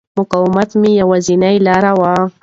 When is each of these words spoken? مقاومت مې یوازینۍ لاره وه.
مقاومت 0.19 0.69
مې 0.79 0.91
یوازینۍ 1.01 1.55
لاره 1.67 1.91
وه. 1.99 2.13